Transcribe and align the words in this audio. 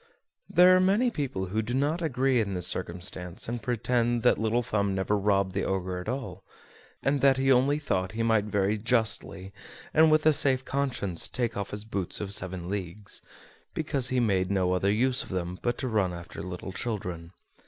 There 0.49 0.75
are 0.75 0.79
many 0.79 1.11
people 1.11 1.45
who 1.53 1.61
do 1.61 1.75
not 1.75 2.01
agree 2.01 2.39
in 2.41 2.55
this 2.55 2.65
circumstance, 2.65 3.47
and 3.47 3.61
pretend 3.61 4.23
that 4.23 4.39
Little 4.39 4.63
Thumb 4.63 4.95
never 4.95 5.15
robbed 5.15 5.53
the 5.53 5.63
Ogre 5.63 5.99
at 5.99 6.09
all, 6.09 6.43
and 7.03 7.21
that 7.21 7.37
he 7.37 7.51
only 7.51 7.77
thought 7.77 8.13
he 8.13 8.23
might 8.23 8.45
very 8.45 8.79
justly, 8.79 9.53
and 9.93 10.09
with 10.09 10.25
a 10.25 10.33
safe 10.33 10.65
conscience, 10.65 11.29
take 11.29 11.55
off 11.55 11.69
his 11.69 11.85
boots 11.85 12.19
of 12.19 12.33
seven 12.33 12.67
leagues, 12.67 13.21
because 13.75 14.09
he 14.09 14.19
made 14.19 14.49
no 14.49 14.73
other 14.73 14.91
use 14.91 15.21
of 15.21 15.29
them 15.29 15.59
but 15.61 15.77
to 15.77 15.87
run 15.87 16.13
after 16.13 16.41
little 16.41 16.71
children. 16.71 17.31